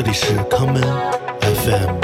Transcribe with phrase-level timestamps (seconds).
[0.00, 0.80] 这里是康门
[1.40, 1.98] FM。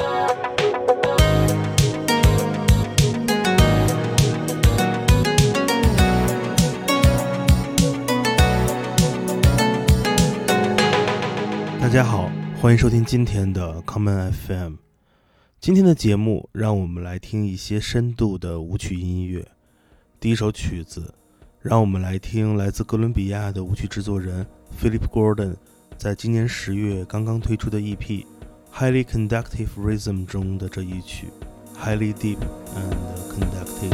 [11.81, 12.29] 大家好，
[12.61, 14.75] 欢迎收听今天的康门 FM。
[15.61, 19.47] 今天的节目，让我们来听一些深度的舞曲音乐。
[20.19, 21.15] 第一首曲子，
[21.61, 24.45] 让我们来听来自哥伦比亚的舞曲制作人
[24.83, 25.55] Philip Gordon
[25.97, 27.97] 在今年十月刚刚推出的 EP
[28.73, 31.29] 《Highly Conductive Rhythm》中的这一曲
[31.79, 32.39] 《Highly Deep
[32.75, 32.95] and
[33.33, 33.91] Conductive》。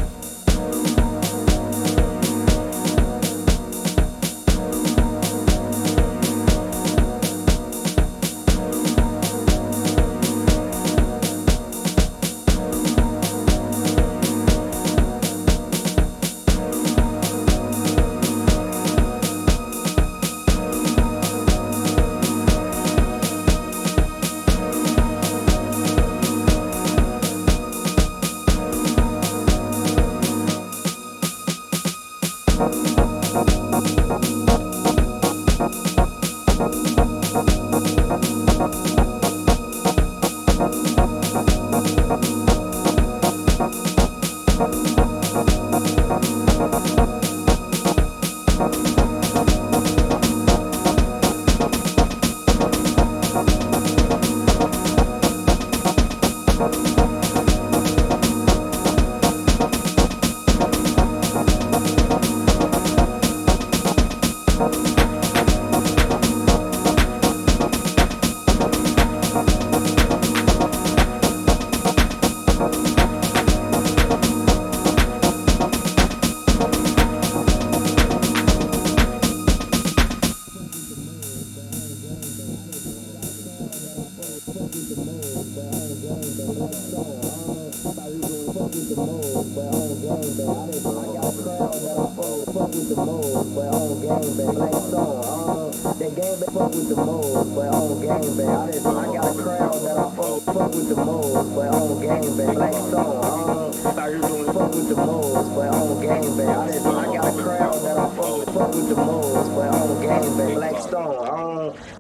[88.53, 90.59] fuck with the mold, but I don't gangbang.
[90.61, 92.45] I done I got crown that I fold.
[92.51, 94.55] Fuck with the mold, but I don't gangbang.
[94.59, 96.53] Like so, uh, they gangbang.
[96.55, 98.51] Fuck with the mold, but I don't gangbang.
[98.51, 100.43] I done I got crown that I fold.
[100.45, 102.57] Fuck with the mold, but I don't gangbang.
[102.57, 106.59] Like so, uh, fuck with the mold, but I don't gangbang.
[106.59, 108.47] I done I got crown that I fold.
[108.51, 110.57] Fuck with the mold, but I don't gangbang.
[110.59, 112.00] Like so, uh.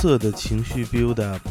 [0.00, 1.42] 色的情绪 build up，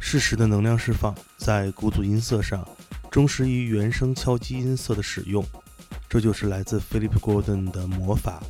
[0.00, 2.66] 适时的能量释放，在鼓组音色上
[3.08, 5.44] 忠实于原声敲击音色的使用，
[6.08, 8.42] 这就是来自 Philip Gordon 的魔法。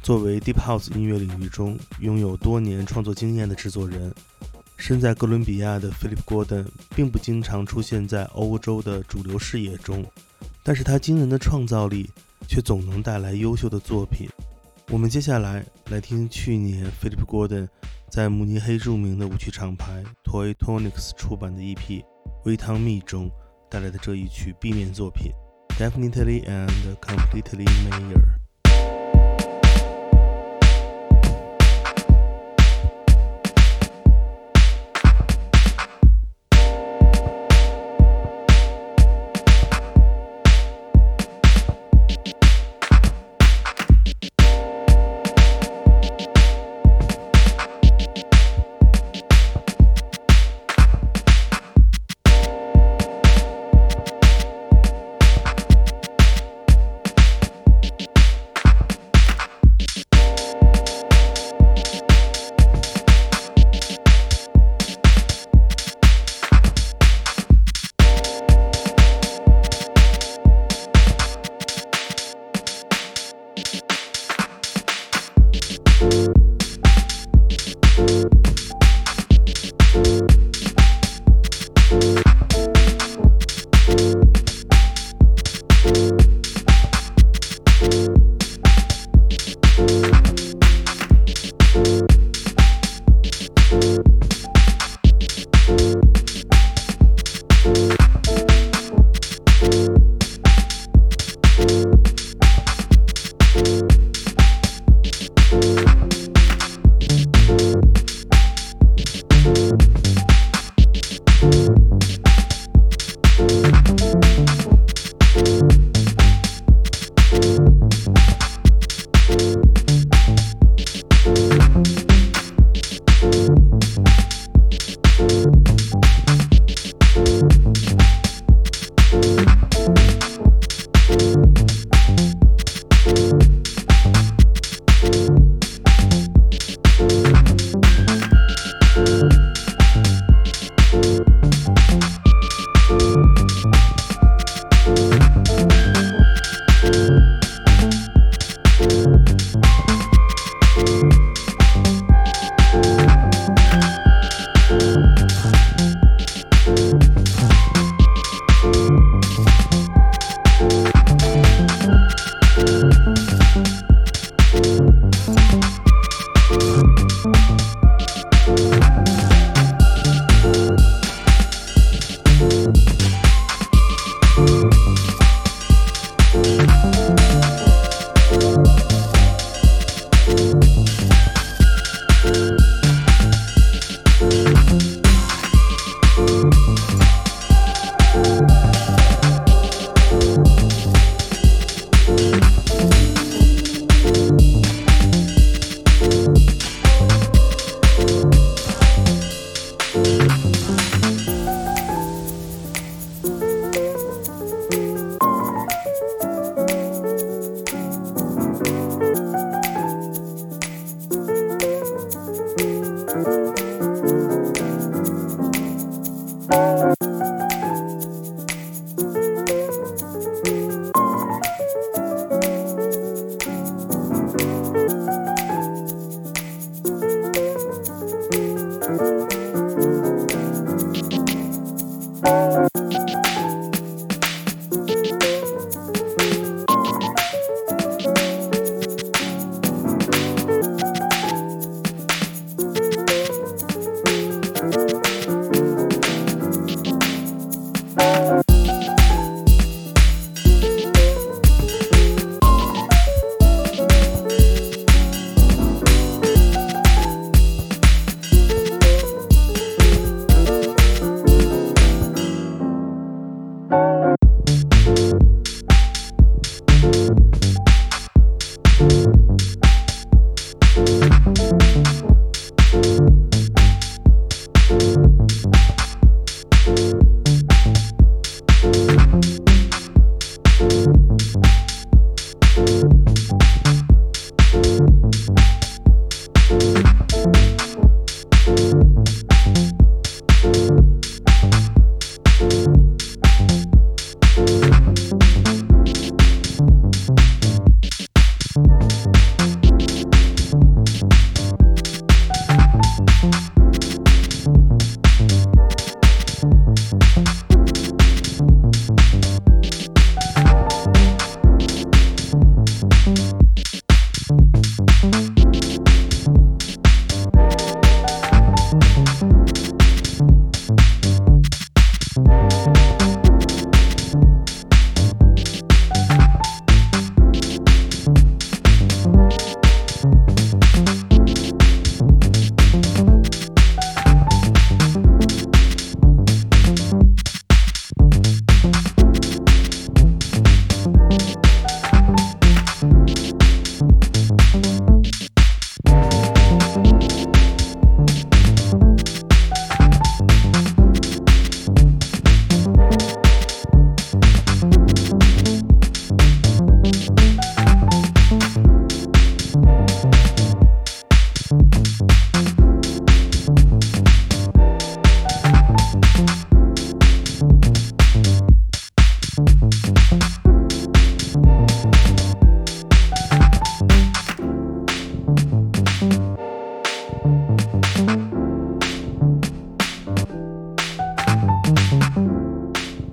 [0.00, 4.14] 作为 Deep House 音乐领域中拥有多年创作经验的制作人，
[4.76, 6.64] 身在哥伦比亚的 Philip Gordon
[6.94, 10.06] 并不经常出现在欧洲的主流视野中，
[10.62, 12.08] 但是他惊人的创造力
[12.46, 14.28] 却总能带来优秀的作品。
[14.90, 17.66] 我们接下来来听去年 Philip Gordon
[18.10, 21.76] 在慕尼黑著名的舞曲厂牌 Toy Tonics 出版的 EP
[22.44, 23.30] 《微汤蜜》中
[23.70, 25.32] 带来的这一曲 B 面作品
[25.78, 28.20] 《Definitely and Completely Mayor》。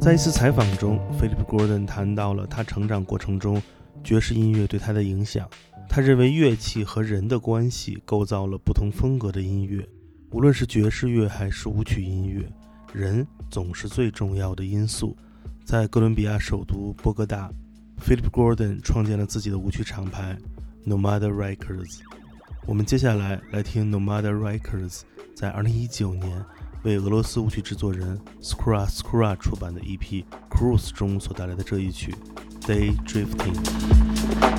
[0.01, 3.62] 在一次采访中，Philip Gordon 谈到了他成长过程中
[4.03, 5.48] 爵士音乐对他的影响。
[5.88, 9.88] 他认为乐器和人的关系构造了不同风格的音乐，
[10.31, 12.51] 无论是爵士乐还是舞曲音乐，
[12.91, 15.15] 人总是最重要的因素。
[15.63, 17.51] 在哥伦比亚首都波哥大
[18.03, 20.36] ，Philip Gordon 创建了自己的舞曲厂牌
[20.84, 22.00] Nomada Records。
[22.65, 25.01] 我们接下来来听 Nomada Records
[25.36, 26.43] 在2019年。
[26.84, 32.16] 为俄罗斯舞曲制作人 Skra Skra 出版的 EP Cruise 中所带来的这一曲
[32.62, 34.52] Day Drifting。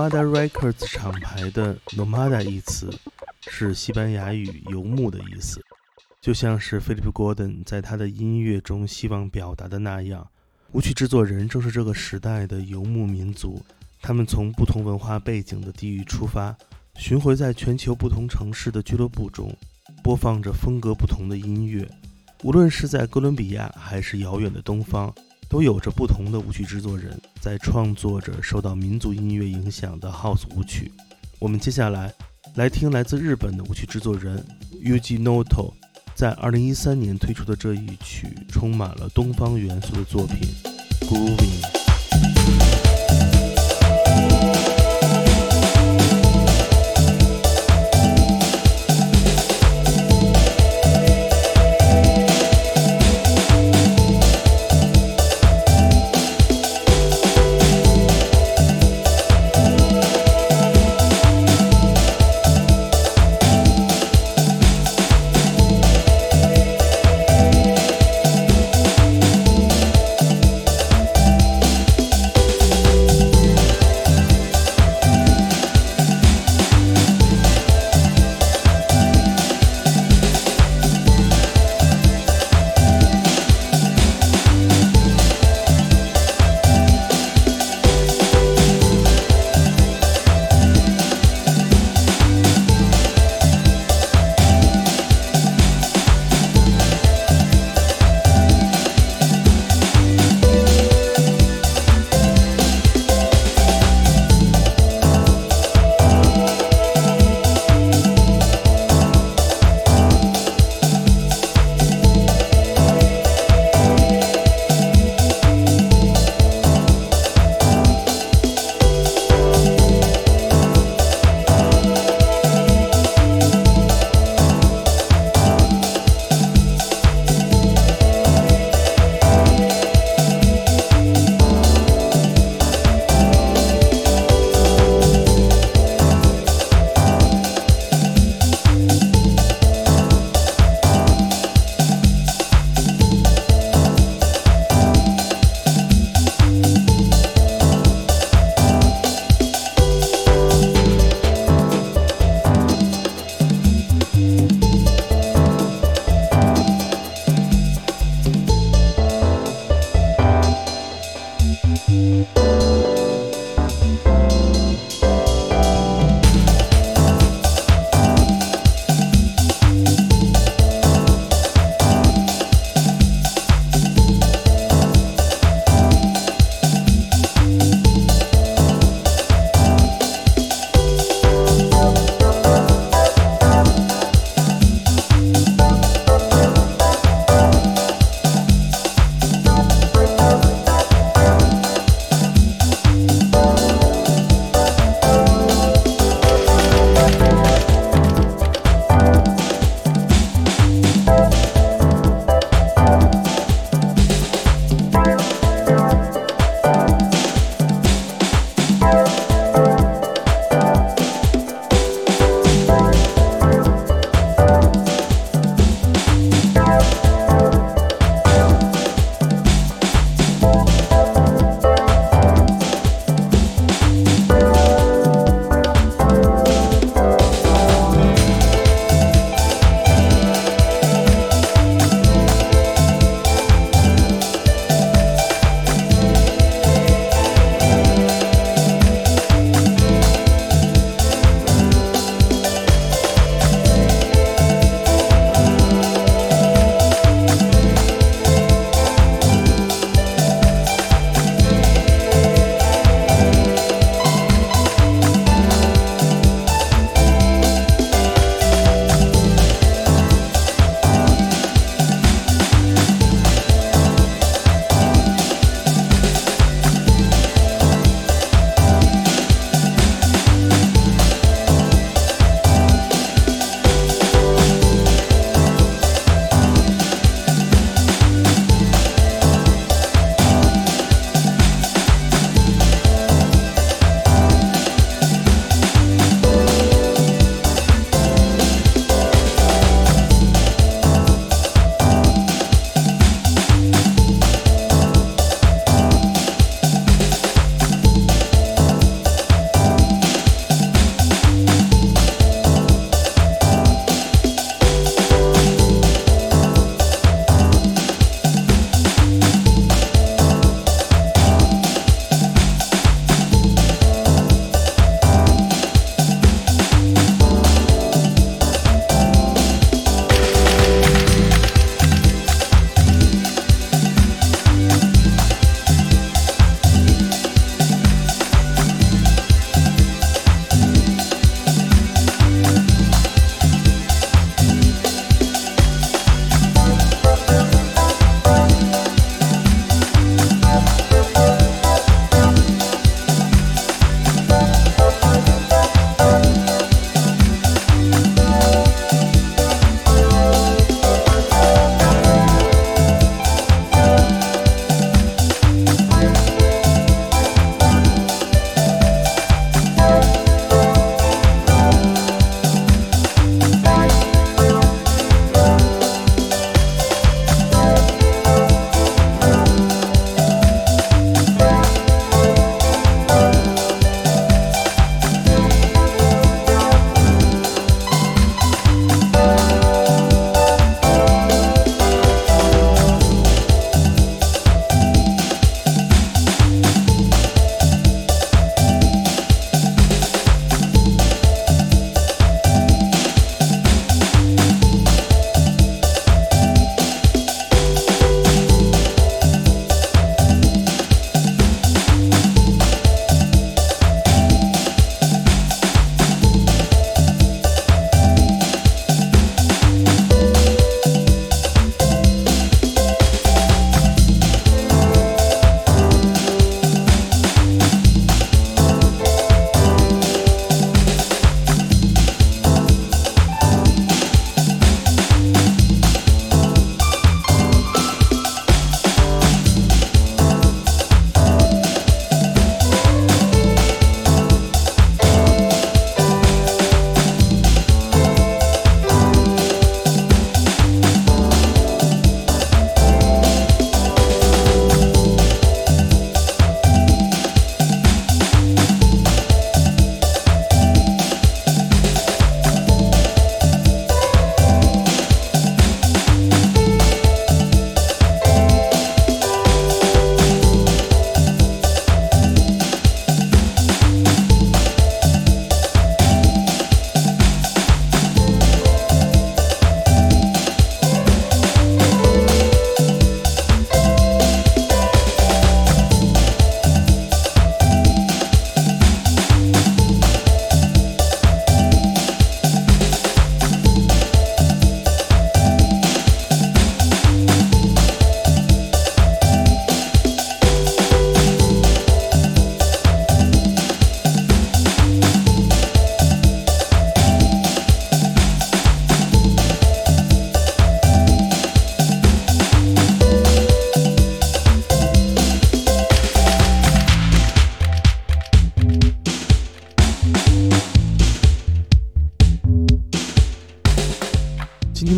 [0.00, 2.90] Nomada Records 厂牌的 Nomada 一词
[3.42, 5.62] 是西班牙语“游牧”的意思，
[6.22, 10.26] 就像是 Philip Gordon 在他的音乐中希望表达的那样，
[10.72, 13.62] 舞曲制作人正是这个时代的游牧民族。
[14.00, 16.56] 他们从不同文化背景的地域出发，
[16.94, 19.54] 巡回在全球不同城市的俱乐部中，
[20.02, 21.86] 播放着风格不同的音乐。
[22.42, 25.14] 无论是在哥伦比亚还是遥远的东方。
[25.50, 30.92] 都有着不同的舞曲制作人，在创作着受到民族音乐影响的 House 舞曲。
[31.40, 32.14] 我们接下来
[32.54, 34.46] 来听来自日本的舞曲制作人
[34.80, 35.72] Yuji Noto
[36.14, 40.36] 在2013年推出的这一曲充满了东方元素的作品
[41.08, 41.62] 《Grooving》。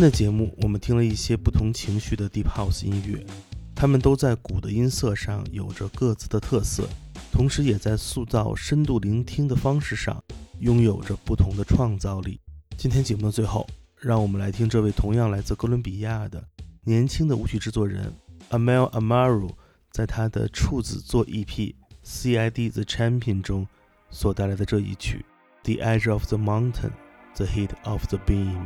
[0.03, 3.25] 的节目，我们听了一些不同情绪的 Deep House 音乐，
[3.73, 6.85] 它们都在鼓的音色上有着各自的特色，
[7.31, 10.21] 同时也在塑造深度聆听的方式上
[10.59, 12.37] 拥有着不同的创造力。
[12.77, 13.65] 今天节目的最后，
[13.97, 16.45] 让我们来听这位同样来自哥伦比亚的
[16.83, 18.13] 年轻的舞曲制作人
[18.49, 19.51] Amel Amaru
[19.89, 23.65] 在他的处子作 EP CID The Champion 中
[24.09, 25.25] 所带来的这一曲
[25.75, 26.91] 《The Edge of the Mountain,
[27.37, 28.57] The Heat of the Beam》。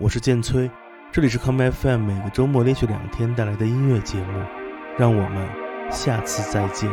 [0.00, 0.70] 我是剑崔，
[1.10, 4.44] 这里是 Come FM，每个周末连续两天带来的音乐节目，
[4.96, 5.48] 让我们
[5.90, 6.88] 下次再见。